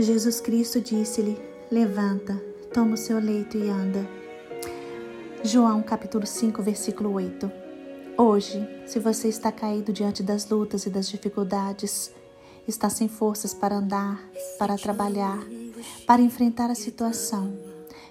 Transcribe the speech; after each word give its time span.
Jesus 0.00 0.40
Cristo 0.40 0.80
disse-lhe: 0.80 1.36
Levanta, 1.72 2.40
toma 2.72 2.94
o 2.94 2.96
seu 2.96 3.18
leito 3.18 3.58
e 3.58 3.68
anda. 3.68 4.08
João 5.42 5.82
capítulo 5.82 6.24
5, 6.24 6.62
versículo 6.62 7.12
8. 7.14 7.50
Hoje, 8.16 8.64
se 8.86 9.00
você 9.00 9.26
está 9.26 9.50
caído 9.50 9.92
diante 9.92 10.22
das 10.22 10.48
lutas 10.48 10.86
e 10.86 10.90
das 10.90 11.08
dificuldades, 11.08 12.12
está 12.66 12.88
sem 12.88 13.08
forças 13.08 13.52
para 13.52 13.74
andar, 13.74 14.22
para 14.56 14.78
trabalhar, 14.78 15.44
para 16.06 16.22
enfrentar 16.22 16.70
a 16.70 16.76
situação, 16.76 17.52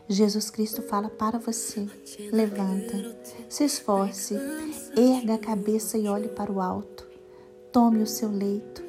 Jesus 0.10 0.50
Cristo 0.50 0.82
fala 0.82 1.08
para 1.08 1.40
você: 1.40 1.88
levanta, 2.34 3.18
se 3.48 3.64
esforce, 3.64 4.36
erga 4.94 5.36
a 5.36 5.40
cabeça 5.40 5.98
e 5.98 6.10
olhe 6.10 6.28
para 6.28 6.52
o 6.52 6.60
alto. 6.60 7.07
Tome 7.71 8.02
o 8.02 8.07
seu 8.07 8.31
leito, 8.31 8.84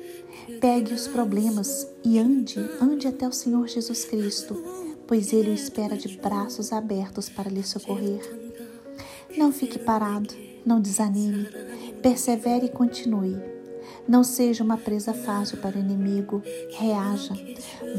Pegue 0.61 0.95
os 0.95 1.07
problemas 1.07 1.87
e 2.03 2.19
ande, 2.19 2.59
ande 2.81 3.07
até 3.07 3.29
o 3.29 3.33
Senhor 3.33 3.69
Jesus 3.69 4.05
Cristo, 4.07 4.61
pois 5.07 5.33
Ele 5.33 5.51
o 5.51 5.55
espera 5.55 5.97
de 5.97 6.17
braços 6.17 6.73
abertos 6.73 7.29
para 7.29 7.51
lhe 7.51 7.63
socorrer. 7.63 8.21
Não 9.37 9.53
fique 9.53 9.79
parado, 9.79 10.35
não 10.65 10.81
desanime, 10.81 11.47
persevere 12.03 12.67
e 12.67 12.71
continue. 12.71 13.37
Não 14.09 14.25
seja 14.25 14.65
uma 14.65 14.79
presa 14.79 15.13
fácil 15.13 15.59
para 15.59 15.77
o 15.77 15.81
inimigo, 15.81 16.43
reaja, 16.71 17.35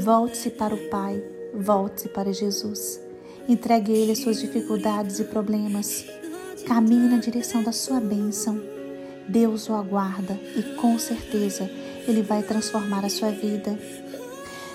volte-se 0.03 0.49
para 0.49 0.73
o 0.73 0.89
Pai, 0.89 1.23
volte-se 1.53 2.09
para 2.09 2.34
Jesus. 2.34 2.99
Entregue 3.48 3.93
a 3.93 3.95
Ele 3.95 4.11
as 4.11 4.20
suas 4.20 4.39
dificuldades 4.39 5.20
e 5.20 5.23
problemas. 5.25 6.05
Caminhe 6.65 7.07
na 7.09 7.17
direção 7.17 7.63
da 7.63 7.71
sua 7.71 8.01
bênção. 8.01 8.78
Deus 9.29 9.69
o 9.69 9.73
aguarda 9.73 10.39
e 10.55 10.63
com 10.75 10.97
certeza 10.97 11.70
ele 12.07 12.23
vai 12.23 12.41
transformar 12.41 13.05
a 13.05 13.09
sua 13.09 13.29
vida. 13.29 13.77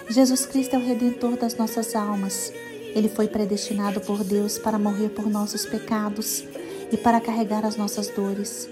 Jesus 0.09 0.47
Cristo 0.47 0.77
é 0.77 0.79
o 0.79 0.87
redentor 0.87 1.37
das 1.37 1.57
nossas 1.57 1.97
almas. 1.97 2.53
Ele 2.95 3.09
foi 3.09 3.27
predestinado 3.27 4.01
por 4.01 4.23
Deus 4.23 4.57
para 4.57 4.79
morrer 4.79 5.09
por 5.09 5.29
nossos 5.29 5.67
pecados 5.67 6.45
e 6.93 6.97
para 6.97 7.21
carregar 7.21 7.67
as 7.67 7.77
nossas 7.77 8.09
dores. 8.09 8.69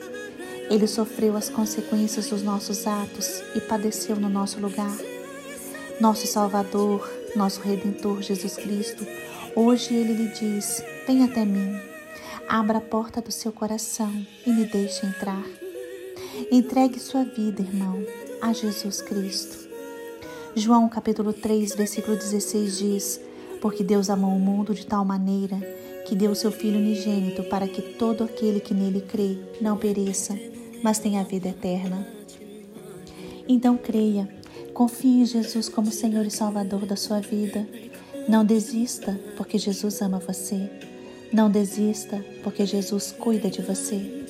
Ele 0.70 0.86
sofreu 0.86 1.36
as 1.36 1.48
consequências 1.48 2.28
dos 2.28 2.42
nossos 2.42 2.86
atos 2.86 3.42
e 3.56 3.60
padeceu 3.60 4.14
no 4.14 4.28
nosso 4.28 4.60
lugar. 4.60 4.96
Nosso 6.00 6.28
Salvador, 6.28 7.10
nosso 7.34 7.60
Redentor 7.60 8.22
Jesus 8.22 8.54
Cristo, 8.54 9.04
hoje 9.56 9.94
ele 9.94 10.12
lhe 10.12 10.28
diz: 10.28 10.82
Vem 11.08 11.24
até 11.24 11.44
mim, 11.44 11.76
abra 12.48 12.78
a 12.78 12.80
porta 12.80 13.20
do 13.20 13.32
seu 13.32 13.50
coração 13.50 14.24
e 14.46 14.52
me 14.52 14.64
deixe 14.64 15.04
entrar. 15.04 15.42
Entregue 16.52 17.00
sua 17.00 17.24
vida, 17.24 17.62
irmão 17.62 18.04
a 18.38 18.52
Jesus 18.52 19.00
Cristo. 19.00 19.70
João 20.54 20.86
capítulo 20.86 21.32
3, 21.32 21.74
versículo 21.74 22.14
16 22.14 22.76
diz: 22.76 23.20
Porque 23.58 23.82
Deus 23.82 24.10
amou 24.10 24.36
o 24.36 24.38
mundo 24.38 24.74
de 24.74 24.84
tal 24.84 25.02
maneira 25.02 25.56
que 26.06 26.14
deu 26.14 26.34
seu 26.34 26.52
Filho 26.52 26.78
unigênito 26.78 27.42
para 27.44 27.66
que 27.66 27.80
todo 27.80 28.22
aquele 28.22 28.60
que 28.60 28.74
nele 28.74 29.00
crê 29.00 29.38
não 29.62 29.78
pereça, 29.78 30.38
mas 30.82 30.98
tenha 30.98 31.24
vida 31.24 31.48
eterna. 31.48 32.06
Então 33.48 33.78
creia, 33.78 34.28
confie 34.74 35.22
em 35.22 35.24
Jesus 35.24 35.70
como 35.70 35.90
Senhor 35.90 36.26
e 36.26 36.30
Salvador 36.30 36.84
da 36.84 36.96
sua 36.96 37.20
vida. 37.20 37.66
Não 38.28 38.44
desista, 38.44 39.18
porque 39.38 39.56
Jesus 39.56 40.02
ama 40.02 40.18
você. 40.18 40.70
Não 41.32 41.50
desista, 41.50 42.22
porque 42.44 42.66
Jesus 42.66 43.10
cuida 43.10 43.48
de 43.48 43.62
você. 43.62 44.21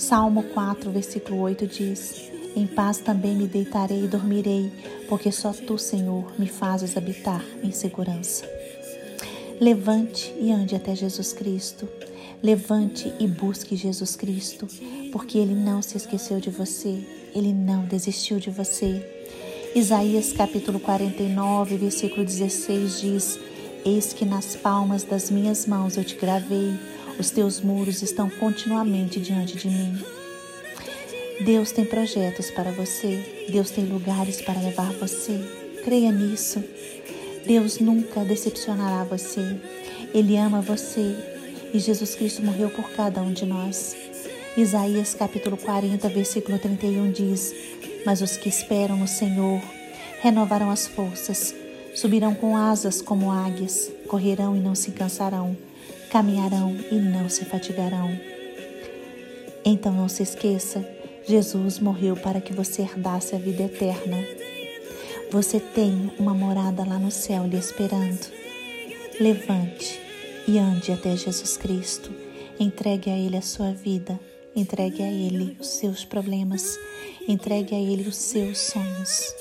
Salmo 0.00 0.42
4, 0.54 0.90
versículo 0.90 1.40
8 1.40 1.66
diz: 1.66 2.30
em 2.56 2.66
paz 2.66 2.98
também 2.98 3.36
me 3.36 3.46
deitarei 3.46 4.04
e 4.04 4.08
dormirei, 4.08 4.72
porque 5.10 5.30
só 5.30 5.52
tu, 5.52 5.76
Senhor, 5.76 6.32
me 6.38 6.48
fazes 6.48 6.96
habitar 6.96 7.44
em 7.62 7.70
segurança. 7.70 8.48
Levante 9.60 10.34
e 10.40 10.50
ande 10.50 10.74
até 10.74 10.96
Jesus 10.96 11.34
Cristo. 11.34 11.86
Levante 12.42 13.12
e 13.20 13.26
busque 13.26 13.76
Jesus 13.76 14.16
Cristo, 14.16 14.66
porque 15.12 15.36
Ele 15.36 15.54
não 15.54 15.82
se 15.82 15.98
esqueceu 15.98 16.40
de 16.40 16.48
você, 16.48 16.98
Ele 17.34 17.52
não 17.52 17.84
desistiu 17.84 18.38
de 18.38 18.50
você. 18.50 19.06
Isaías 19.74 20.32
capítulo 20.32 20.80
49, 20.80 21.76
versículo 21.76 22.24
16 22.24 23.00
diz: 23.00 23.38
Eis 23.84 24.14
que 24.14 24.24
nas 24.24 24.56
palmas 24.56 25.04
das 25.04 25.30
minhas 25.30 25.66
mãos 25.66 25.98
eu 25.98 26.04
te 26.04 26.16
gravei, 26.16 26.72
os 27.20 27.30
teus 27.30 27.60
muros 27.60 28.00
estão 28.00 28.30
continuamente 28.30 29.20
diante 29.20 29.54
de 29.58 29.68
mim. 29.68 30.02
Deus 31.44 31.70
tem 31.70 31.84
projetos 31.84 32.50
para 32.50 32.72
você, 32.72 33.46
Deus 33.50 33.70
tem 33.70 33.84
lugares 33.84 34.40
para 34.40 34.58
levar 34.58 34.90
você. 34.94 35.38
Creia 35.84 36.10
nisso. 36.10 36.64
Deus 37.46 37.78
nunca 37.78 38.24
decepcionará 38.24 39.04
você. 39.04 39.60
Ele 40.14 40.36
ama 40.38 40.62
você 40.62 41.14
e 41.74 41.78
Jesus 41.78 42.14
Cristo 42.14 42.42
morreu 42.42 42.70
por 42.70 42.90
cada 42.92 43.20
um 43.20 43.32
de 43.32 43.44
nós. 43.44 43.94
Isaías 44.56 45.14
capítulo 45.14 45.58
40, 45.58 46.08
versículo 46.08 46.58
31 46.58 47.12
diz: 47.12 47.54
Mas 48.06 48.22
os 48.22 48.38
que 48.38 48.48
esperam 48.48 48.96
no 48.96 49.06
Senhor 49.06 49.60
renovarão 50.22 50.70
as 50.70 50.86
forças, 50.86 51.54
subirão 51.94 52.34
com 52.34 52.56
asas 52.56 53.02
como 53.02 53.30
águias, 53.30 53.90
correrão 54.08 54.56
e 54.56 54.60
não 54.60 54.74
se 54.74 54.90
cansarão, 54.90 55.56
caminharão 56.10 56.76
e 56.90 56.96
não 56.96 57.28
se 57.28 57.44
fatigarão. 57.44 58.10
Então 59.64 59.92
não 59.92 60.08
se 60.08 60.22
esqueça 60.22 60.84
Jesus 61.30 61.78
morreu 61.78 62.16
para 62.16 62.40
que 62.40 62.52
você 62.52 62.82
herdasse 62.82 63.36
a 63.36 63.38
vida 63.38 63.62
eterna. 63.62 64.16
Você 65.30 65.60
tem 65.60 66.10
uma 66.18 66.34
morada 66.34 66.84
lá 66.84 66.98
no 66.98 67.10
céu 67.10 67.46
lhe 67.46 67.56
esperando. 67.56 68.26
Levante 69.20 70.00
e 70.48 70.58
ande 70.58 70.90
até 70.90 71.16
Jesus 71.16 71.56
Cristo. 71.56 72.10
Entregue 72.58 73.10
a 73.10 73.16
Ele 73.16 73.36
a 73.36 73.42
sua 73.42 73.72
vida. 73.72 74.18
Entregue 74.56 75.02
a 75.02 75.08
Ele 75.08 75.56
os 75.60 75.68
seus 75.68 76.04
problemas. 76.04 76.76
Entregue 77.28 77.76
a 77.76 77.78
Ele 77.78 78.08
os 78.08 78.16
seus 78.16 78.58
sonhos. 78.58 79.32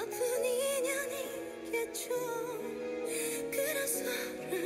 아픈 0.00 0.16
인연이겠죠. 0.44 2.08
그런 3.52 3.86
사랑이겠죠 3.86 4.59